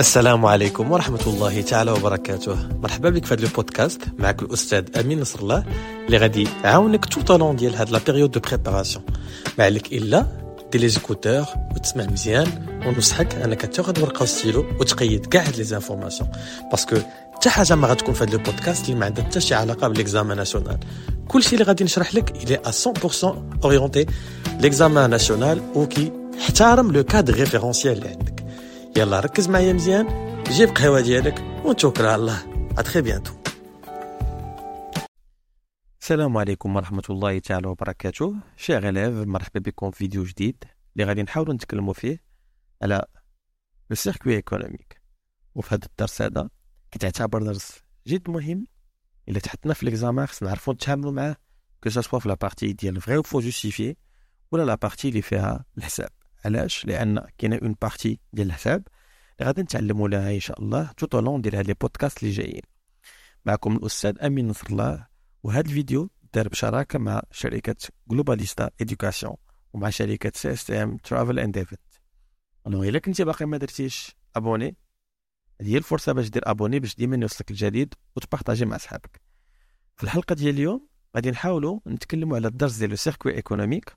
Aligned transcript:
السلام 0.00 0.46
عليكم 0.46 0.92
ورحمة 0.92 1.20
الله 1.26 1.60
تعالى 1.60 1.90
وبركاته. 1.90 2.56
مرحبا 2.82 3.10
بك 3.10 3.24
في 3.24 3.34
هذا 3.34 3.42
البودكاست 3.42 4.02
معك 4.18 4.42
الأستاذ 4.42 4.84
أمين 5.00 5.20
نصر 5.20 5.38
الله 5.40 5.64
اللي 6.06 6.16
غادي 6.16 6.48
يعاونك 6.64 7.04
tout 7.04 7.20
au 7.20 7.32
long 7.32 7.56
ديال 7.56 7.74
هاد 7.74 7.90
la 7.90 8.00
période 8.06 8.30
de 8.30 8.40
préparation 8.40 9.04
ما 9.58 9.64
عليك 9.64 9.92
إلا 9.92 10.26
دير 10.72 10.80
les 10.80 10.88
écouteurs 10.88 11.44
وتسمع 11.74 12.04
مزيان 12.04 12.46
ونصحك 12.86 13.34
أنك 13.34 13.60
تاخذ 13.60 14.02
ورقه 14.02 14.22
وستيلو 14.22 14.66
وتقيد 14.80 15.26
كاع 15.26 15.42
هاد 15.42 15.56
les 15.56 15.64
informations 15.64 16.30
parce 16.70 16.86
que 16.86 16.96
حتى 17.34 17.50
حاجة 17.50 17.74
ما 17.74 17.88
غتكون 17.88 18.14
في 18.14 18.24
هاد 18.24 18.34
البودكاست 18.34 18.84
اللي 18.84 19.00
ما 19.00 19.06
عندها 19.06 19.24
حتى 19.24 19.40
شي 19.40 19.54
علاقة 19.54 19.88
بال 19.88 20.00
examen 20.00 20.36
national 20.36 20.78
كلشي 21.28 21.52
اللي 21.52 21.64
غادي 21.64 21.84
نشرح 21.84 22.14
لك 22.14 22.30
il 22.30 22.54
est 22.54 22.70
100% 22.70 23.24
orienté 23.64 24.06
l'examen 24.60 25.10
national 25.10 25.60
وكي 25.74 26.12
احترم 26.40 26.92
le 26.92 27.04
cadre 27.04 27.30
référentiel 27.30 27.96
اللي 27.98 28.08
عندك 28.08 28.19
يلا 28.96 29.20
ركز 29.20 29.48
معايا 29.48 29.72
مزيان. 29.72 30.06
جيب 30.44 30.68
قهوة 30.68 31.00
ديالك 31.00 31.38
ونتوكل 31.64 32.06
على 32.06 32.14
الله. 32.14 32.70
à 32.78 32.82
très 32.82 33.00
bientôt 33.00 33.32
السلام 36.00 36.36
عليكم 36.36 36.76
ورحمة 36.76 37.02
الله 37.10 37.38
تعالى 37.38 37.68
وبركاته. 37.68 38.34
chers 38.56 38.76
élèves 38.76 39.26
مرحبا 39.26 39.60
بكم 39.60 39.90
في 39.90 39.98
فيديو 39.98 40.24
جديد 40.24 40.64
اللي 40.92 41.04
غادي 41.04 41.22
نحاولوا 41.22 41.54
نتكلموا 41.54 41.92
فيه 41.92 42.22
على 42.82 43.04
le 43.90 43.96
circuit 43.96 44.34
économique 44.34 45.00
وفي 45.54 45.74
هذا 45.74 45.86
الدرس 45.86 46.22
هذا 46.22 46.48
كتعتبر 46.90 47.42
درس 47.42 47.80
جد 48.06 48.30
مهم. 48.30 48.66
إلا 49.28 49.38
تحطنا 49.38 49.74
في 49.74 49.84
l'examen 49.84 50.26
خصنا 50.26 50.48
نعرفوا 50.48 50.74
نتعاملوا 50.74 51.12
معاه 51.12 51.36
que 51.84 51.90
ce 51.90 51.99
soit 51.99 52.18
في 52.18 52.28
la 52.28 52.34
partie 52.34 52.72
ديال 52.72 53.00
vrai 53.00 53.22
faux 53.22 53.40
justifié 53.40 53.96
ولا 54.52 54.62
la 54.62 54.74
partie 54.74 55.08
اللي 55.08 55.22
فيها 55.22 55.64
الحساب. 55.78 56.10
علاش؟ 56.44 56.86
لأن 56.86 57.26
كاينة 57.38 57.58
une 57.62 57.74
partie 57.82 58.20
ديال 58.32 58.46
الحساب 58.46 58.88
اللي 59.38 59.46
غادي 59.46 59.62
نتعلموا 59.62 60.08
لها 60.08 60.34
إن 60.34 60.40
شاء 60.40 60.62
الله 60.62 60.92
tout 60.96 61.38
ديال 61.38 61.56
هاد 61.56 61.66
les 61.66 61.74
podcasts 61.74 62.22
اللي 62.22 62.34
جايين. 62.34 62.62
معكم 63.44 63.76
الأستاذ 63.76 64.24
أمين 64.24 64.48
نصر 64.48 64.66
الله 64.70 65.06
وهذا 65.42 65.68
الفيديو 65.68 66.10
دار 66.34 66.48
بشراكة 66.48 66.98
مع 66.98 67.22
شركة 67.30 67.76
جلوباليستا 68.08 68.70
اديوكاسيون 68.80 69.36
ومع 69.72 69.90
شركة 69.90 70.32
سي 70.34 70.52
إس 70.52 70.70
إم 70.70 70.96
ترافل 70.96 71.38
اند 71.38 71.58
ايفنت 71.58 71.80
alors 72.66 72.88
إلا 72.88 72.98
كنتي 72.98 73.24
باقي 73.24 73.46
ما 73.46 73.56
درتيش 73.56 74.16
abonné 74.36 74.76
هذه 75.60 75.72
هي 75.72 75.76
الفرصة 75.76 76.12
باش 76.12 76.28
دير 76.28 76.42
abonné 76.46 76.80
باش 76.80 76.96
ديما 76.96 77.16
يوصلك 77.16 77.50
الجديد 77.50 77.94
وتبارطاجي 78.16 78.64
مع 78.64 78.76
صحابك 78.76 79.20
في 79.96 80.04
الحلقة 80.04 80.34
ديال 80.34 80.54
اليوم 80.54 80.88
غادي 81.16 81.30
نحاولوا 81.30 81.80
نتكلموا 81.86 82.36
على 82.36 82.48
الدرس 82.48 82.76
ديال 82.76 82.90
le 82.90 82.96
circuit 82.96 83.34
économique 83.34 83.96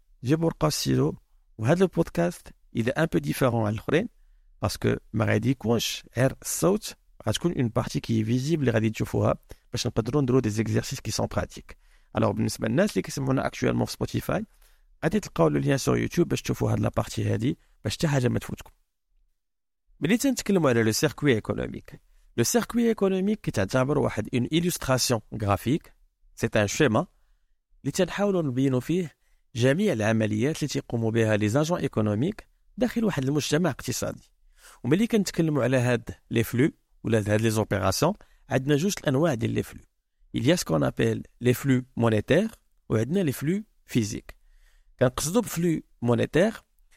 جيبوا 0.24 0.46
ورقه 0.46 0.68
ستيلو 0.68 1.16
وهذا 1.58 1.84
البودكاست 1.84 2.48
اذا 2.76 3.02
ان 3.02 3.06
بو 3.06 3.18
ديفيرون 3.18 3.66
على 3.66 3.74
الاخرين 3.74 4.08
باسكو 4.62 4.96
ما 5.12 5.24
غادي 5.24 5.50
يكونش 5.50 6.04
غير 6.16 6.34
الصوت 6.42 6.94
غتكون 7.28 7.52
اون 7.58 7.68
بارتي 7.68 8.00
كي 8.00 8.24
فيزيبل 8.24 8.60
اللي 8.60 8.72
غادي 8.72 8.90
تشوفوها 8.90 9.34
باش 9.72 9.86
نقدروا 9.86 10.22
نديروا 10.22 10.40
دي 10.40 10.50
زيكزارسيس 10.50 11.00
كي 11.00 11.10
سون 11.10 11.26
براتيك 11.26 11.76
الوغ 12.16 12.32
بالنسبه 12.32 12.68
للناس 12.68 12.90
اللي 12.90 13.02
كيسمونا 13.02 13.46
اكطوالمون 13.46 13.84
في 13.84 13.92
سبوتيفاي 13.92 14.46
غادي 15.04 15.20
تلقاو 15.20 15.48
لو 15.48 15.60
لين 15.60 15.78
سور 15.78 15.98
يوتيوب 15.98 16.28
باش 16.28 16.42
تشوفوا 16.42 16.72
هاد 16.72 16.80
لا 16.80 16.90
بارتي 16.96 17.32
هادي 17.32 17.58
باش 17.84 17.96
حتى 17.96 18.08
حاجه 18.08 18.28
ما 18.28 18.38
تفوتكم 18.38 18.70
ملي 20.00 20.16
تنتكلموا 20.16 20.70
على 20.70 20.82
لو 20.82 20.92
سيركوي 20.92 21.34
ايكونوميك 21.34 22.00
لو 22.36 22.44
سيركوي 22.44 22.88
ايكونوميك 22.88 23.40
كتعتبر 23.40 23.98
واحد 23.98 24.28
اون 24.34 24.48
ايلوستراسيون 24.52 25.20
غرافيك 25.42 25.92
سي 26.34 26.48
ان 26.56 26.66
شيما 26.66 27.06
اللي 27.80 27.92
تنحاولوا 27.92 28.42
نبينوا 28.42 28.80
فيه 28.80 29.12
جميع 29.55 29.93
العمليات 29.93 30.57
اللي 30.57 30.67
تيقوموا 30.67 31.11
بها 31.11 31.37
les 31.37 31.49
agents 31.49 31.79
économiques 31.79 32.47
داخل 32.77 33.05
واحد 33.05 33.23
المجتمع 33.23 33.69
اقتصادي. 33.69 34.31
وملي 34.83 35.07
كنتكلموا 35.07 35.63
على 35.63 35.77
هاد 35.77 36.09
les 36.31 36.43
flux 36.43 36.71
ولا 37.03 37.17
هاد 37.17 37.41
les 37.41 37.49
opérations 37.49 38.13
عندنا 38.49 38.75
جوج 38.75 38.93
الأنواع 38.99 39.33
ديال 39.33 39.51
les 39.51 39.63
flux. 39.63 39.81
Il 40.37 40.45
y 40.45 40.51
a 40.51 40.57
ce 40.57 40.63
qu'on 40.63 40.81
appelle 40.81 41.23
les 41.41 41.53
flux 41.53 41.83
monétaires 41.97 42.55
وعندنا 42.89 43.19
les 43.19 43.31
flux 43.31 43.63
physiques 43.85 44.35
كنقصدوا 44.99 45.41
ب 45.41 45.49
flux 45.49 45.81
monétaires 46.01 46.53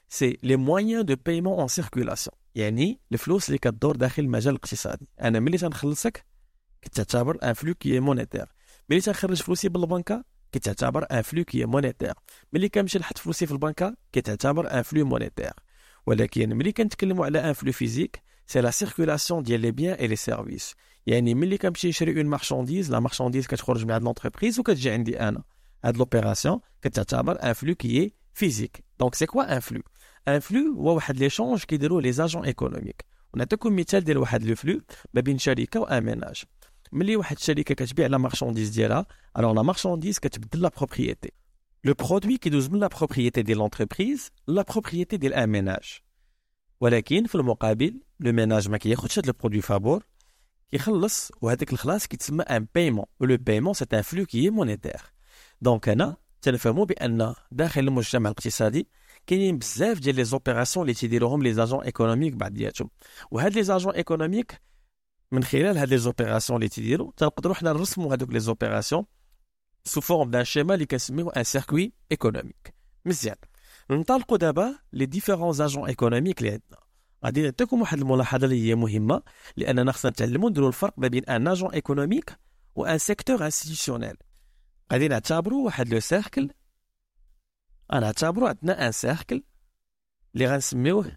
c'est 0.08 0.38
les 0.42 0.56
moyens 0.56 1.04
de 1.04 1.16
paiement 1.26 1.58
en 1.58 1.68
circulation 1.68 2.36
يعني 2.54 3.00
الفلوس 3.12 3.48
اللي 3.48 3.58
كدور 3.58 3.96
داخل 3.96 4.22
المجال 4.22 4.54
الاقتصادي. 4.54 5.08
أنا 5.20 5.40
ملي 5.40 5.58
تنخلصك 5.58 6.24
كتعتبر 6.82 7.38
un 7.42 7.52
flux 7.52 7.74
qui 7.74 8.00
est 8.00 8.12
monétaire 8.12 8.46
ملي 8.90 9.00
تنخرج 9.00 9.42
فلوسي 9.42 9.68
بالبنكة 9.68 10.24
كتعتبر 10.54 11.06
un 11.10 11.22
flux 11.22 11.44
qui 11.44 11.64
est 11.64 11.75
monétaire. 11.75 12.12
ملي 12.52 12.68
كنمشي 12.68 12.98
نحط 12.98 13.18
فلوسي 13.18 13.46
في 13.46 13.52
البنكة 13.52 13.96
كتعتبر 14.12 14.70
un 14.78 14.82
flux 14.82 15.06
monétaire. 15.06 15.52
ولكن 16.06 16.56
ملي 16.56 16.72
كنتكلموا 16.72 17.24
على 17.26 17.38
un 17.38 17.52
flux 17.52 17.72
physique 17.72 18.22
c'est 18.46 18.60
la 18.60 18.70
circulation 18.70 19.42
ديال 19.42 19.60
les 19.60 19.70
biens 19.70 19.94
et 19.94 20.06
les 20.06 20.16
services 20.16 20.74
يعني 21.06 21.34
ملي 21.34 21.58
كنمشي 21.58 21.88
نشري 21.88 22.16
une 22.16 22.26
marchandise 22.26 22.90
la 22.90 23.00
marchandise 23.00 23.46
كتخرج 23.46 23.84
من 23.84 23.90
هاد 23.90 24.02
l'entreprise 24.02 24.58
وكتجي 24.58 24.90
عندي 24.90 25.20
أنا. 25.20 25.42
هاد 25.84 25.96
l'opération 25.96 26.60
كتعتبر 26.82 27.42
un 27.42 27.52
flux 27.52 27.74
qui 27.74 28.12
est 28.34 28.47
physique. 28.47 28.84
donc 29.00 29.14
c'est 29.14 29.26
quoi 29.26 29.54
un 29.54 29.60
flux 29.60 29.82
un 30.28 30.38
flux 30.40 30.74
هو 30.74 30.94
واحد 30.94 31.16
l'échange 31.16 31.64
كيديروا 31.64 32.00
les 32.00 32.12
agents 32.12 32.44
économiques 32.44 33.04
ونعطيكم 33.34 33.76
مثال 33.76 34.04
ديال 34.04 34.18
واحد 34.18 34.44
le 34.44 34.54
flux 34.54 34.80
ما 35.14 35.20
بين 35.20 35.38
شركة 35.38 35.80
و 35.80 35.88
un 35.88 36.04
ménage 36.04 36.42
ملي 36.92 37.16
واحد 37.16 37.36
الشركة 37.36 37.74
كتبيع 37.74 38.06
la 38.06 38.18
marchandise 38.18 38.68
ديالها 38.68 39.06
alors 39.38 39.52
la 39.52 39.62
marchandise 39.62 40.18
كتبدل 40.18 40.62
la 40.62 40.70
propriété 40.76 41.32
le 41.84 41.94
produit 41.94 42.36
كيدوز 42.36 42.68
من 42.68 42.80
la 42.80 42.86
propriété 42.86 43.42
ديال 43.42 43.58
l'entreprise 43.58 44.30
la 44.48 44.62
propriété 44.62 45.16
ديال 45.16 45.34
un 45.34 45.48
ménage 45.48 45.98
ولكن 46.80 47.24
في 47.24 47.34
المقابل 47.34 48.00
le 48.20 48.32
ménage 48.32 48.68
ما 48.68 48.78
كياخدش 48.78 49.18
هاد 49.18 49.26
le 49.26 49.32
produit 49.32 49.60
فابور 49.60 50.06
كيخلص 50.70 51.32
وهذاك 51.40 51.72
الخلاص 51.72 52.06
كيتسمى 52.06 52.42
un 52.42 52.66
paiement 52.74 53.04
le 53.20 53.36
paiement 53.36 53.74
c'est 53.74 53.84
un 53.92 54.02
flux 54.02 54.26
qui 54.26 54.50
est 54.50 54.63
monétaire 54.63 55.00
donc 55.60 55.88
أنا 55.88 56.16
تنفهموا 56.42 56.84
بأن 56.84 57.34
داخل 57.52 57.80
المجتمع 57.80 58.30
الاقتصادي 58.30 58.88
كاينين 59.26 59.58
بزاف 59.58 59.98
ديال 59.98 60.16
les 60.16 60.24
opérations 60.24 60.84
اللي 60.84 60.94
تيديروهم 60.94 61.42
les 61.42 61.52
agents 61.52 61.82
économiques 61.84 62.34
بعضياتهم 62.34 62.90
وهاد 63.30 63.54
les 63.54 63.62
agents 63.62 63.94
économiques 63.94 64.60
من 65.34 65.44
خلال 65.44 65.78
هاد 65.78 65.88
les 65.88 65.98
opérations 65.98 66.56
اللي 66.56 66.68
تيديروا 66.68 67.12
تنقدروا 67.16 67.54
حنا 67.54 67.72
نرسموا 67.72 68.12
هادوك 68.12 68.30
les 68.30 68.40
opérations 68.40 69.04
sous 69.84 70.00
forme 70.00 70.30
d'un 70.30 70.44
schéma 70.44 70.74
اللي 70.74 70.86
كنسميوه 70.86 71.32
un 71.36 71.44
circuit 71.44 71.92
économique 72.12 72.74
مزيان. 73.04 73.36
ننطلقوا 73.90 74.36
دابا 74.38 74.74
les 74.92 75.06
différents 75.06 75.52
agents 75.52 75.86
économiques 75.86 76.38
اللي 76.38 76.50
عندنا. 76.50 76.78
غادي 77.24 77.42
نعطيكم 77.42 77.80
واحد 77.80 77.98
الملاحظة 77.98 78.44
اللي 78.44 78.68
هي 78.68 78.74
مهمة 78.74 79.22
لأننا 79.56 79.92
خصنا 79.92 80.10
نتعلموا 80.10 80.50
نديروا 80.50 80.68
الفرق 80.68 80.94
ما 80.96 81.08
بين 81.08 81.24
un 81.24 81.48
agent 81.48 81.70
économique 81.70 82.38
و 82.74 82.82
un 82.82 82.98
secteur 82.98 83.44
institutionnel 83.44 84.16
غادي 84.92 85.08
نعتبروا 85.08 85.64
واحد 85.64 85.88
le 85.94 86.00
cercle 86.00 86.50
غنعتبروا 87.92 88.48
عندنا 88.48 88.86
un 88.86 88.92
cercle 88.92 89.42
اللي 90.34 90.46
غنسميوه 90.46 91.16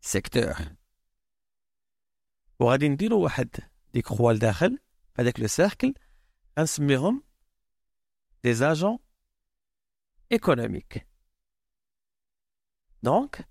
secteur 0.00 0.77
وغادي 2.60 2.88
نديرو 2.88 3.20
واحد 3.20 3.48
des 3.94 4.02
croix 4.02 4.32
لداخل 4.32 4.78
هذاك 5.18 5.40
le 5.40 5.46
cercle 5.46 5.94
غنسميهم 6.58 7.22
des 8.44 8.54
agents 8.54 8.98
économiques 10.32 11.06
donc 13.02 13.48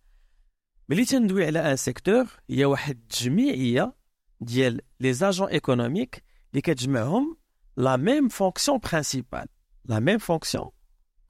ملي 0.89 1.05
تندوي 1.05 1.45
على 1.45 1.71
un 1.71 1.75
secteur 1.75 2.27
هي 2.49 2.65
واحد 2.65 2.95
التجميعيه 2.95 3.95
ديال 4.41 4.81
les 4.99 5.13
agents 5.13 5.49
économiques 5.49 6.23
اللي 6.51 6.61
كتجمعهم 6.61 7.37
لا 7.77 7.95
ميم 7.97 8.27
فونكسيون 8.29 8.79
برينسيبال 8.79 9.45
لا 9.85 9.99
ميم 9.99 10.17
فونكسيون 10.17 10.69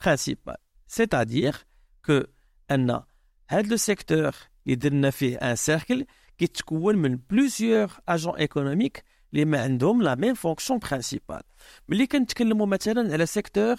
برينسيبال 0.06 0.56
سيتادير 0.88 1.65
كو 2.06 2.24
أن 2.71 3.03
هاد 3.50 3.68
لو 3.68 3.77
سيكتور 3.77 4.35
اللي 4.65 4.75
درنا 4.75 5.09
فيه 5.09 5.38
ان 5.38 5.56
سيركل 5.56 6.06
كيتكون 6.38 6.96
من 6.96 7.19
بلوزيور 7.31 7.90
اجون 8.08 8.37
ايكونوميك 8.37 9.04
اللي 9.32 9.44
ما 9.44 9.62
عندهم 9.62 10.02
لا 10.02 10.14
ميم 10.14 10.34
فونكسيون 10.34 10.78
برينسيبال 10.78 11.40
ملي 11.88 12.06
كنتكلموا 12.06 12.66
مثلا 12.66 13.12
على 13.12 13.26
سيكتور 13.26 13.76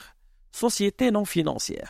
سوسيتي 0.52 1.10
نون 1.10 1.24
فينانسيير 1.24 1.90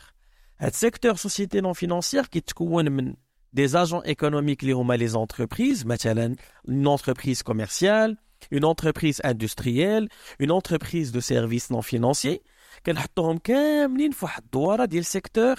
هاد 0.59 0.73
سيكتور 0.73 1.15
سوسيتي 1.15 1.61
نون 1.61 1.73
فينانسيير 1.73 2.25
كيتكون 2.25 2.91
من 2.91 3.13
des 3.55 3.75
agents 3.75 4.03
économiques 4.03 4.61
qui 4.61 4.73
ont 4.73 4.87
les 5.03 5.15
entreprises, 5.15 5.85
une 6.67 6.87
entreprise 6.87 7.43
commerciale, 7.43 8.17
une 8.51 8.65
entreprise 8.65 9.21
industrielle, 9.23 10.09
une 10.39 10.51
entreprise 10.51 11.11
de 11.11 11.19
services 11.19 11.69
non 11.69 11.83
financiers, 11.83 12.41
كنحطوهم 12.85 13.37
كاملين 13.37 14.11
في 14.11 14.25
واحد 14.25 14.43
الدواره 14.43 14.85
ديال 14.85 15.05
سيكتور 15.05 15.55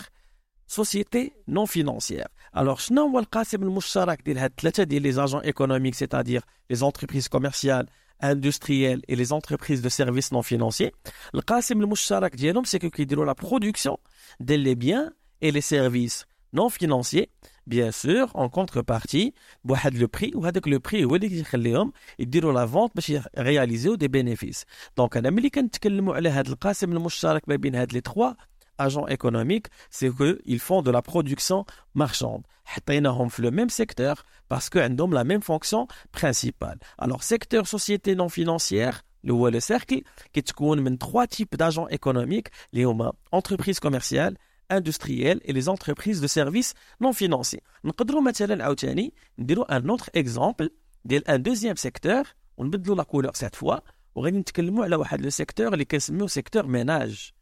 سوسيتي 0.66 1.32
نون 1.48 1.66
فينانسيير 1.66 2.26
الوغ 2.56 2.78
شنو 2.78 3.06
هو 3.06 3.18
القاسم 3.18 3.62
المشترك 3.62 4.22
ديال 4.22 4.38
هاد 4.38 4.50
الثلاثه 4.50 4.82
ديال 4.82 5.02
لي 5.02 5.12
زاجون 5.12 5.40
ايكونوميك 5.40 5.94
سيتادير 5.94 6.42
لي 6.70 6.76
زونتربريز 6.76 7.28
كوميرسيال 7.28 7.86
industrielles 8.22 9.02
et 9.08 9.16
les 9.16 9.32
entreprises 9.32 9.82
de 9.82 9.88
services 9.88 10.32
non 10.32 10.42
financiers 10.42 10.92
القاسم 11.34 11.80
المشترك 11.80 12.36
ديالهم 12.36 12.64
سي 12.64 12.78
كو 12.78 12.90
كيديروا 12.90 13.26
لا 13.26 13.32
برودكسيون 13.32 13.96
ديال 14.40 14.60
لي 14.60 14.74
بيان 14.74 15.10
et 15.44 15.50
les 15.50 15.60
services 15.60 16.24
non 16.56 16.68
financiers 16.68 17.28
bien 17.66 17.90
sûr 17.90 18.30
en 18.34 18.48
contrepartie 18.48 19.32
بواحد 19.64 19.94
لو 19.94 20.06
بري 20.06 20.32
وهذاك 20.34 20.68
لو 20.68 20.78
بري 20.78 21.04
هو 21.04 21.14
اللي 21.16 21.28
كيخليهم 21.28 21.92
يديروا 22.18 22.52
لا 22.52 22.66
فونت 22.66 22.94
باش 22.94 23.10
يرياليزيو 23.38 23.94
دي 23.94 24.08
بينيفيس 24.08 24.64
دونك 24.96 25.16
انا 25.16 25.30
ملي 25.30 25.50
كنتكلموا 25.50 26.14
على 26.14 26.28
هذا 26.28 26.48
القاسم 26.48 26.92
المشترك 26.92 27.48
ما 27.48 27.56
بين 27.56 27.74
هاد 27.74 27.92
لي 27.92 28.00
تخوا 28.00 28.32
agents 28.78 29.06
économiques, 29.06 29.66
c'est 29.90 30.10
qu'ils 30.14 30.58
font 30.58 30.82
de 30.82 30.90
la 30.90 31.02
production 31.02 31.64
marchande. 31.94 32.42
حطيناهم 32.64 33.28
في 33.28 33.42
le 33.42 33.50
même 33.50 33.70
secteur 33.70 34.24
parce 34.48 34.68
qu'ils 34.70 35.02
ont 35.02 35.10
la 35.10 35.24
même 35.24 35.42
fonction 35.42 35.86
principale. 36.12 36.78
Alors, 36.98 37.22
secteur 37.22 37.66
société 37.66 38.14
non 38.14 38.28
financière, 38.28 39.02
le 39.24 39.32
هو 39.32 39.50
le 39.50 39.60
cercle 39.60 40.02
qui 40.32 40.42
تكون 40.42 40.78
من 40.82 40.98
trois 40.98 41.26
types 41.26 41.56
d'agents 41.56 41.88
économiques 41.88 42.48
les 42.72 42.84
هما 42.84 43.12
entreprises 43.32 43.80
commerciales 43.80 44.36
industrielles 44.70 45.40
et 45.44 45.52
les 45.52 45.68
entreprises 45.68 46.20
de 46.20 46.26
services 46.26 46.74
non 47.02 47.12
financiers. 47.12 47.62
نقدروا 47.84 48.20
مثلا 48.20 48.64
عاوتاني 48.64 49.14
نديروا 49.38 49.78
un 49.78 49.88
autre 49.88 50.08
exemple 50.16 50.68
ديال 51.04 51.22
un 51.28 51.38
deuxième 51.38 51.76
secteur 51.76 52.24
ونبدلوا 52.56 52.96
la 52.96 53.04
couleur 53.04 53.36
cette 53.36 53.56
fois 53.56 53.82
وغادي 54.14 54.38
نتكلموا 54.38 54.84
على 54.84 54.96
واحد 54.96 55.26
le 55.26 55.30
secteur 55.30 55.72
اللي 55.72 55.84
كنسميوه 55.84 56.28
secteur 56.28 56.66
ménage. 56.66 57.34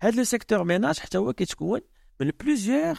هذا 0.00 0.16
le 0.16 0.24
secteur 0.24 0.64
ménage 0.64 0.98
حتى 0.98 1.18
هو 1.18 1.32
كيتكون 1.32 1.80
من 2.20 2.30
plusieurs 2.40 2.98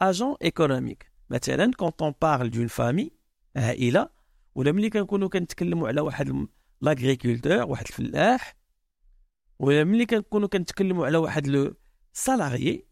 agents 0.00 0.36
économiques 0.42 1.12
مثلا 1.30 1.72
quand 1.72 2.02
on 2.02 2.14
parle 2.22 2.50
d'une 2.50 2.66
famille 2.66 3.10
عائله 3.56 4.08
ولا 4.54 4.72
ملي 4.72 4.90
كنكونوا 4.90 5.28
كنتكلموا 5.28 5.88
على 5.88 6.00
واحد 6.00 6.46
l'agriculteur 6.80 7.62
واحد 7.62 7.84
الفلاح 7.86 8.56
ولا 9.58 9.84
ملي 9.84 10.06
كنكونوا 10.06 10.48
كنتكلموا 10.48 11.06
على 11.06 11.18
واحد 11.18 11.46
le 11.46 11.74
salarié 12.12 12.86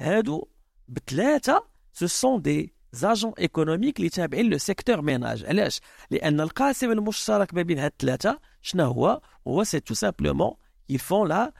هادو 0.00 0.48
بثلاثه 0.88 1.66
ce 1.92 2.06
sont 2.06 2.42
des 2.42 2.74
agents 2.92 3.32
économiques 3.38 3.98
اللي 3.98 4.08
تابعين 4.08 4.50
le 4.50 4.58
secteur 4.58 5.02
ménage. 5.02 5.44
علاش؟ 5.44 5.80
لأن 6.10 6.40
القاسم 6.40 6.90
المشترك 6.90 7.54
ما 7.54 7.62
بين 7.62 7.78
هاد 7.78 7.90
الثلاثه 7.90 8.40
شنو 8.62 8.84
هو؟ 8.84 9.20
هو 9.48 9.64
c'est 9.64 9.80
tout 9.80 9.94
simplement 9.94 10.54
ils 10.88 11.05
font 11.05 11.28
la 11.28 11.52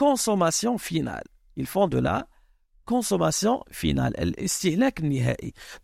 consommation 0.00 0.78
finale. 0.78 1.24
Ils 1.56 1.66
font 1.66 1.86
de 1.86 1.98
la 1.98 2.26
consommation 2.86 3.62
finale, 3.70 4.14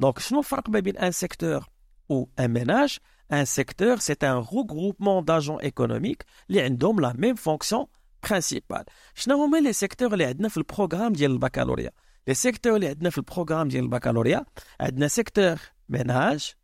Donc, 0.01 0.23
j'obtiens 0.23 0.95
un 0.99 1.13
secteur 1.13 1.69
ou 2.09 2.31
un 2.39 2.49
ménage. 2.49 3.01
Un 3.29 3.45
secteur, 3.45 4.01
c'est 4.01 4.25
un 4.25 4.39
regroupement 4.39 5.21
d'agents 5.21 5.61
économiques 5.61 6.23
qui 6.49 6.59
ont 6.83 6.97
la 6.97 7.13
même 7.13 7.37
fonction 7.37 7.91
principale. 8.23 8.87
Je 9.15 9.29
ne 9.29 9.61
les 9.61 9.75
secteurs 9.75 10.17
qui 10.17 10.25
ont 10.25 10.49
le 10.57 10.65
programme 10.65 11.15
du 11.15 11.29
baccalauréat. 11.39 11.93
Les 12.27 12.35
secteurs 12.35 12.81
qui 12.81 12.87
ont 12.87 13.11
le 13.17 13.23
programme 13.23 13.69
du 13.69 13.83
baccalauréat, 13.87 14.47
un 14.79 15.09
secteur 15.09 15.59
ménage, 15.91 16.57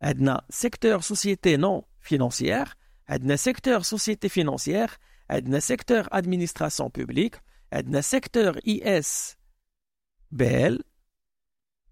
un 0.00 0.40
secteur 0.48 1.04
société 1.04 1.58
non 1.58 1.84
financière, 1.98 2.76
un 3.08 3.36
secteur 3.36 3.84
société 3.84 4.30
financière, 4.30 4.96
عندنا 5.29 5.59
secteur 5.59 6.07
administration 6.13 6.89
publique 6.89 7.35
عندنا 7.73 8.01
secteur 8.01 8.55
ISBL 8.67 9.35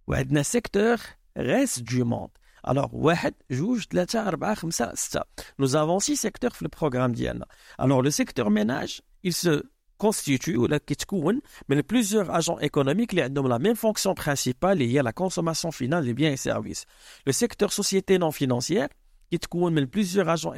وعندنا 0.07 0.43
secteur 0.43 0.97
reste 1.37 1.81
du 1.81 2.03
monde 2.03 2.31
alors 2.67 2.89
واحد 2.93 3.33
جوج 3.51 3.83
ثلاثة 3.91 4.27
أربعة 4.27 4.55
خمسة 4.55 4.95
ستة 4.95 5.21
nous 5.61 5.75
avons 5.75 5.99
six 5.99 6.15
secteurs 6.15 6.53
في 6.53 6.61
البروغرام 6.61 7.11
ديالنا 7.11 7.45
alors 7.81 8.01
le 8.01 8.11
secteur 8.11 8.49
ménage 8.49 9.01
il 9.23 9.33
se 9.33 9.63
constitue 10.03 10.57
ولا 10.57 10.77
كيتكون 10.77 11.41
من 11.69 11.81
plusieurs 11.81 12.29
agents 12.31 12.59
économiques 12.59 13.09
اللي 13.09 13.21
عندهم 13.21 13.57
la 13.57 13.59
même 13.59 13.75
fonction 13.75 14.13
principale 14.13 14.63
اللي 14.71 14.93
هي 14.93 15.03
la 15.03 15.11
consommation 15.11 15.71
finale 15.71 16.05
des 16.05 16.13
biens 16.13 16.31
et 16.31 16.37
services 16.37 16.85
le 17.27 17.31
secteur 17.31 17.71
société 17.73 18.17
non 18.19 18.31
financière 18.31 18.89
كيتكون 19.31 19.73
من 19.73 19.87
plusieurs 19.87 20.29
agents 20.29 20.53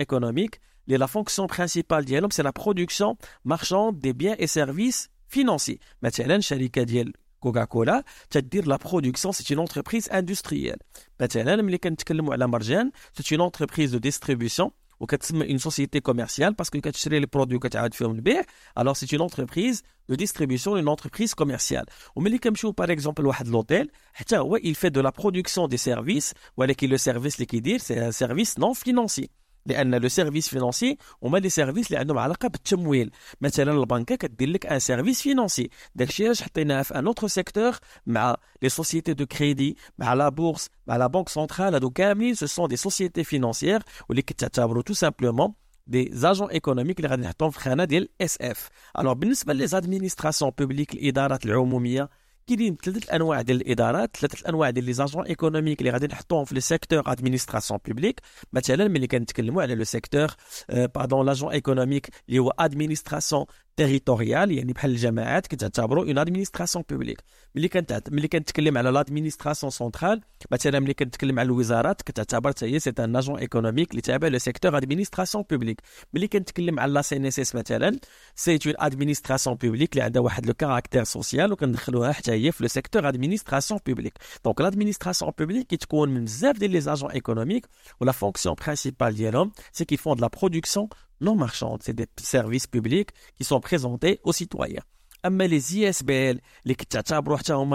économiques 0.79 0.79
la 0.87 1.07
fonction 1.07 1.47
principale 1.47 2.05
ديالهم 2.05 2.29
c'est 2.31 2.43
la 2.43 2.51
production 2.51 3.17
marchande 3.43 3.99
des 3.99 4.13
biens 4.13 4.35
et 4.37 4.47
services 4.47 5.09
financiers 5.27 5.79
مثلا 6.01 6.39
شركه 6.39 6.83
ديال 6.83 7.13
كوكاكولا 7.39 8.03
تدير 8.29 8.67
لا 8.67 8.75
برودكسيون 8.75 9.33
سي 9.33 9.53
اون 9.55 9.61
انتربريز 9.61 10.09
اندستريال 10.09 10.77
مثلا 11.21 11.61
ملي 11.61 11.77
كنتكلموا 11.77 12.33
على 12.33 12.47
مرجان 12.47 12.91
سي 13.13 13.35
اون 13.35 13.45
انتربريز 13.45 13.91
دو 13.91 13.97
ديستريبيسيون 13.97 14.71
وكتسمى 14.99 15.49
اون 15.49 15.57
سوسيتي 15.57 15.99
كوميرسيال 15.99 16.53
باسكو 16.53 16.79
كتشري 16.79 17.19
لي 17.19 17.25
برودوي 17.25 17.57
وكتعاود 17.57 17.93
فيهم 17.93 18.11
البيع 18.11 18.41
الوغ 18.77 18.93
سي 18.93 19.15
اون 19.17 19.21
انتربريز 19.21 19.83
دو 20.09 20.15
ديستريبيسيون 20.15 20.77
اون 20.77 20.89
انتربريز 20.89 21.33
كوميرسيال 21.33 21.85
وملي 22.15 22.37
كنمشيو 22.37 22.71
باغ 22.71 22.91
اكزومبل 22.91 23.23
لواحد 23.23 23.47
لوتيل 23.47 23.91
حتى 24.13 24.37
هو 24.37 24.57
il 24.57 24.75
fait 24.75 24.91
de 24.97 25.01
la 25.01 25.11
production 25.11 25.67
des 25.67 25.91
services 25.91 26.33
ولكن 26.57 26.89
لو 26.89 26.97
سيرفيس 26.97 27.35
اللي 27.35 27.45
كيدير 27.45 27.77
سي 27.77 28.05
ان 28.05 28.11
سيرفيس 28.11 28.59
نون 28.59 28.73
فينانسي 28.73 29.29
لأن 29.66 29.94
le 29.94 30.08
service 30.08 30.48
financier 30.48 30.98
هما 31.22 31.38
les 31.38 31.48
services 31.48 31.86
اللي 31.86 31.98
عندهم 31.98 32.18
علاقة 32.18 32.48
بالتمويل. 32.48 33.10
مثلا 33.40 33.72
البنكة 33.72 34.14
كدير 34.14 34.48
لك 34.48 34.66
un 34.66 34.78
service 34.78 35.22
financier 35.22 35.70
داكشي 35.94 36.24
علاش 36.24 36.42
حطيناها 36.42 36.82
في 36.82 36.98
un 36.98 37.06
autre 37.06 37.26
secteur 37.28 37.76
مع 38.06 38.36
les 38.62 38.68
sociétés 38.68 39.14
de 39.14 39.26
crédit 39.26 39.76
مع 39.98 40.14
la 40.14 40.28
bourse 40.28 40.68
مع 40.86 40.96
la 40.96 41.06
banque 41.06 41.28
centrale 41.28 41.74
هادو 41.74 41.90
كاملين 41.90 42.34
ce 42.34 42.46
sont 42.46 42.68
des 42.68 42.76
sociétés 42.76 43.24
financières 43.24 43.82
واللي 44.08 44.22
كتعتبروا 44.22 44.82
tout 44.82 44.94
simplement 44.94 45.52
des 45.86 46.10
agents 46.12 46.50
économiques 46.50 46.98
اللي 46.98 47.08
غادي 47.08 47.22
نحطهم 47.22 47.50
في 47.50 47.56
الخانه 47.56 47.84
ديال 47.84 48.08
SF 48.20 48.68
alors 48.98 49.12
بالنسبة 49.12 49.52
les 49.52 49.66
administrations 49.66 50.50
publiques 50.58 50.94
الادارات 50.94 51.46
العمومية 51.46 52.08
كاينين 52.56 52.76
ثلاثة 52.84 53.16
انواع 53.16 53.42
ديال 53.42 53.60
الإدارات 53.60 54.16
ثلاثة 54.16 54.48
انواع 54.48 54.70
ديال 54.70 54.84
les 54.84 54.92
agents 54.92 55.26
économiques 55.26 55.80
اللي 55.80 55.90
غادي 55.90 56.06
نحطوهم 56.06 56.44
في 56.44 56.54
les 56.54 56.60
secteurs 56.60 57.02
administrations 57.06 57.80
publiques 57.86 58.20
مثلا 58.52 58.88
ملي 58.88 59.06
كنتكلموا 59.06 59.62
على 59.62 59.74
le 59.74 59.84
secteur 59.84 60.28
pardon 60.68 61.26
l'agent 61.26 61.52
économique 61.52 62.08
اللي 62.28 62.38
هو 62.38 62.50
administration 62.58 63.44
territoriale 63.80 64.52
يعني 64.52 64.72
بحال 64.72 64.90
الجماعات 64.90 65.46
كتعتبروا 65.46 66.04
une 66.04 66.18
administration 66.18 66.84
publique 66.90 67.20
ملي 67.54 67.68
كنت 67.68 68.02
ملي 68.10 68.28
كنتكلم 68.28 68.78
على 68.78 68.90
l'administration 68.90 69.70
centrale 69.70 70.20
مثلا 70.50 70.80
ملي 70.80 70.94
كنتكلم 70.94 71.38
على 71.38 71.46
الوزارات 71.46 72.02
كتعتبر 72.02 72.50
حتى 72.50 72.66
هي 72.66 72.78
c'est 72.78 72.92
un 72.98 73.16
agent 73.16 73.38
économique 73.38 73.90
اللي 73.90 74.00
تابع 74.02 74.28
le 74.28 74.38
secteur 74.38 74.76
administration 74.76 75.44
publique 75.50 75.80
ملي 76.14 76.28
كنتكلم 76.28 76.80
على 76.80 76.92
la 76.92 77.02
CNSS 77.02 77.54
مثلا 77.54 77.98
c'est 78.34 78.58
une 78.66 78.74
administration 78.78 79.56
publique 79.56 79.92
اللي 79.92 80.04
عندها 80.04 80.22
واحد 80.22 80.46
le 80.46 80.54
caractère 80.54 81.04
social 81.04 81.52
وكندخلوها 81.52 82.12
حتى 82.12 82.32
هي 82.32 82.52
في 82.52 82.62
le 82.62 82.68
secteur 82.68 83.08
administration 83.08 83.80
publique 83.86 84.14
دونك 84.44 84.60
لادمينستراسيون 84.60 85.32
بوبليك 85.38 85.66
كيتكون 85.66 86.08
من 86.08 86.24
بزاف 86.24 86.58
ديال 86.58 86.70
لي 86.70 86.78
اجون 86.78 87.10
ايكونوميك 87.10 87.66
ولا 88.00 88.12
فونكسيون 88.12 88.54
برينسيبال 88.64 89.14
ديالهم 89.14 89.52
سي 89.72 89.84
كي 89.84 89.96
فون 89.96 90.16
دو 90.16 90.22
لا 90.22 90.28
برودكسيون 90.28 90.88
non 91.21 91.35
marchandes. 91.35 91.81
C'est 91.83 91.93
des 91.93 92.07
services 92.21 92.67
publics 92.67 93.09
qui 93.37 93.43
sont 93.43 93.59
présentés 93.59 94.19
aux 94.23 94.33
citoyens. 94.33 94.83
Mais 95.31 95.47
les 95.47 95.77
ISBL, 95.77 96.39
les 96.65 96.77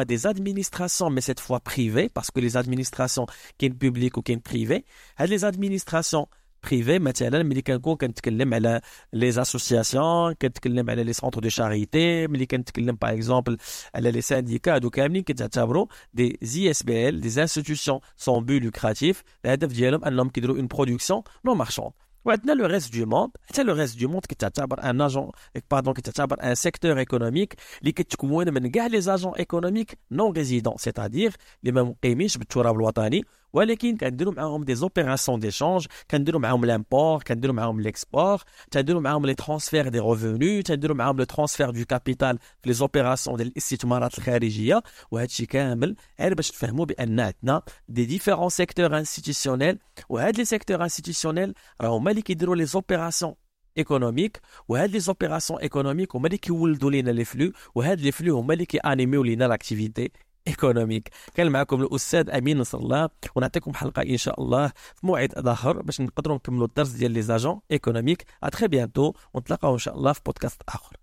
des 0.06 0.26
administrations, 0.26 1.11
mais 1.11 1.20
cette 1.20 1.40
fois 1.40 1.59
privées, 1.59 2.09
parce 2.09 2.30
que 2.30 2.38
les 2.38 2.56
administrations 2.56 3.26
qui 3.59 3.66
sont 3.66 3.75
publiques 3.75 4.16
ou 4.16 4.23
qui 4.23 4.35
sont 4.35 4.40
privées, 4.40 4.85
les 5.18 5.44
administrations 5.44 6.28
privées, 6.61 6.99
مثلا 6.99 7.42
ملي 7.42 7.62
كنكون 7.62 7.97
كنتكلم 7.97 8.54
على 8.54 8.80
les 9.16 9.38
associations 9.38 10.35
كنتكلم 10.42 10.90
على 10.90 11.12
les 11.12 11.16
centres 11.16 11.40
de 11.40 11.49
charité 11.49 12.28
ملي 12.28 12.47
كنتكلم 12.47 12.97
par 13.04 13.11
exemple 13.11 13.56
على 13.94 14.12
les 14.12 14.25
syndicats 14.25 14.68
هادو 14.68 14.90
كاملين 14.90 15.23
كتعتبروا 15.23 15.87
des 16.16 16.32
ISBL 16.42 17.20
des 17.20 17.38
institutions 17.38 18.00
sans 18.16 18.42
but 18.42 18.61
lucratif 18.61 19.23
الهدف 19.44 19.73
ديالهم 19.73 20.04
انهم 20.04 20.28
كيديروا 20.28 20.56
une 20.56 20.68
production 20.68 21.23
non 21.49 21.54
marchande 21.54 21.92
وعندنا 22.25 22.52
لو 22.52 22.66
ريست 22.66 22.97
دو 22.97 23.06
موند 23.06 23.30
حتى 23.49 23.62
لو 23.62 23.75
ريست 23.75 24.00
دو 24.00 24.09
موند 24.09 24.23
كتعتبر 24.28 24.82
ان 24.90 25.00
اجون 25.00 25.30
باردون 25.70 25.94
كتعتبر 25.94 26.42
ان 26.42 26.54
سيكتور 26.54 26.99
ايكونوميك 26.99 27.54
اللي 27.80 27.92
كتكون 27.92 28.54
من 28.54 28.70
كاع 28.70 28.87
لي 28.87 29.00
زاجون 29.00 29.35
ايكونوميك 29.35 29.99
نون 30.11 30.32
ريزيدون 30.32 30.75
سيتادير 30.76 31.32
اللي 31.62 31.73
ما 31.73 31.82
مقيمينش 31.82 32.37
بالتراب 32.37 32.76
الوطني 32.76 33.25
ولكن 33.54 33.97
كنديروا 33.97 34.35
معاهم 34.35 34.64
دي 34.64 34.75
زوبيراسيون 34.75 35.40
ديشانج 35.40 35.87
كنديروا 36.11 36.40
معاهم 36.40 36.64
لامبور 36.64 37.23
كنديروا 37.23 37.56
معاهم 37.56 37.80
ليكسبور 37.80 38.42
تنديروا 38.70 39.00
معاهم 39.00 39.26
لي 39.26 39.35
ترانسفير 39.35 39.88
دي 39.88 39.99
ريفوني 39.99 40.62
تنديروا 40.62 40.97
معاهم 40.97 41.16
لو 41.16 41.25
ترانسفير 41.25 41.70
دو 41.70 41.85
كابيتال 41.85 42.38
في 42.38 42.68
لي 42.68 42.73
زوبيراسيون 42.73 43.37
ديال 43.37 43.49
الاستثمارات 43.49 44.18
الخارجيه 44.18 44.82
وهذا 45.11 45.26
الشيء 45.26 45.47
كامل 45.47 45.97
غير 46.20 46.35
باش 46.35 46.50
تفهموا 46.50 46.85
بان 46.85 47.20
عندنا 47.20 47.62
دي 47.88 48.04
ديفيرون 48.04 48.49
سيكتور 48.49 48.99
انستيتيسيونيل 48.99 49.78
وهاد 50.09 50.38
لي 50.38 50.44
سيكتور 50.44 50.82
انستيتيسيونيل 50.82 51.54
راهما 51.80 51.97
هما 51.97 52.11
اللي 52.11 52.23
كيديروا 52.23 52.56
لي 52.56 52.64
زوبيراسيون 52.64 53.35
ايكونوميك 53.78 54.40
وهاد 54.68 54.90
لي 54.90 55.00
زوبيراسيون 55.00 55.61
ايكونوميك 55.61 56.16
هما 56.16 56.26
اللي 56.26 56.38
كيولدوا 56.38 56.90
لينا 56.90 57.11
لي 57.11 57.25
فلو 57.25 57.52
وهاد 57.75 58.00
لي 58.00 58.12
فلو 58.12 58.38
هما 58.38 58.52
اللي 58.54 58.64
كيانيميو 58.66 59.23
لينا 59.23 59.44
لاكتيفيتي 59.44 60.11
إيكونوميك. 60.47 61.09
كان 61.35 61.51
معكم 61.51 61.81
الأستاذ 61.81 62.29
أمين 62.29 62.57
نصر 62.57 62.77
الله 62.77 63.09
ونعطيكم 63.35 63.73
حلقة 63.73 64.01
إن 64.01 64.17
شاء 64.17 64.41
الله 64.41 64.67
في 64.67 65.07
موعد 65.07 65.33
اخر 65.47 65.81
باش 65.81 66.01
نقدروا 66.01 66.35
نكملوا 66.35 66.67
الدرس 66.67 66.89
ديال 66.89 67.11
les 67.12 67.22
agents 67.22 67.60
économiques. 67.72 68.25
à 68.43 68.50
très 68.50 68.67
bientôt 68.67 69.13
ونتلاقاو 69.33 69.73
إن 69.73 69.79
شاء 69.79 69.95
الله 69.97 70.13
في 70.13 70.21
بودكاست 70.25 70.61
آخر. 70.69 70.97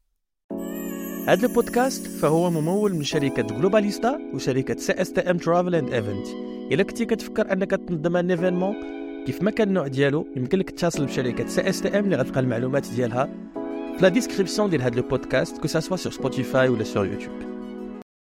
هذا 1.28 1.46
البودكاست 1.46 2.06
فهو 2.06 2.50
ممول 2.50 2.94
من 2.94 3.02
شركة 3.02 3.42
Globalista 3.42 4.18
وشركة 4.34 4.76
CSTM 4.76 5.38
Travel 5.38 5.74
and 5.74 5.92
Event 5.92 6.26
إلا 6.72 6.82
كنتي 6.82 7.04
كتفكر 7.04 7.52
أنك 7.52 7.70
تنظم 7.70 8.16
un 8.16 8.30
événement 8.30 8.74
كيف 9.26 9.42
ما 9.42 9.50
كان 9.50 9.68
النوع 9.68 9.86
ديالو 9.86 10.26
يمكن 10.36 10.58
لك 10.58 10.70
تتصل 10.70 11.06
بشركة 11.06 11.46
CSTM 11.46 12.04
اللي 12.04 12.16
غتلقى 12.16 12.40
المعلومات 12.40 12.88
ديالها 12.88 13.24
في 13.96 14.02
la 14.02 14.08
description 14.08 14.70
ديال 14.70 14.82
هذا 14.82 14.96
البودكاست 14.96 15.58
que 15.58 15.68
ce 15.68 15.78
soit 15.78 15.96
sur 15.96 16.12
Spotify 16.12 16.68
ولا 16.68 16.84
sur 16.84 17.06
YouTube 17.06 17.51